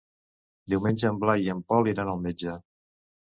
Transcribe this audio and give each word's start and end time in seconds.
Diumenge 0.73 1.05
en 1.09 1.19
Blai 1.23 1.45
i 1.49 1.51
en 1.55 1.61
Pol 1.73 1.91
iran 1.93 2.11
al 2.15 2.25
metge. 2.25 2.57